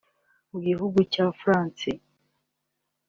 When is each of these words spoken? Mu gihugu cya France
Mu 0.51 0.59
gihugu 0.67 0.97
cya 1.13 1.25
France 1.39 1.89